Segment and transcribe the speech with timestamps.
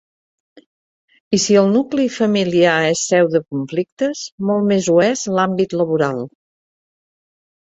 [1.37, 6.27] I si el nucli familiar és seu de conflictes, molt més ho és l'àmbit laboral.